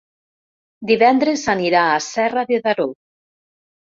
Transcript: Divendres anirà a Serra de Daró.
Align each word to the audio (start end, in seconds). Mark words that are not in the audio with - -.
Divendres 0.91 1.43
anirà 1.53 1.83
a 1.89 2.01
Serra 2.07 2.45
de 2.53 2.61
Daró. 2.69 2.87